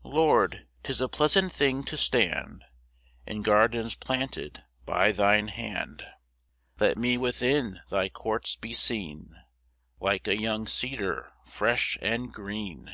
[0.00, 2.64] 1 Lord, 'tis a pleasant thing to stand
[3.26, 6.02] In gardens planted by thine hand;
[6.80, 9.36] Let me within thy courts be seen
[10.00, 12.90] Like a young cedar fresh and green.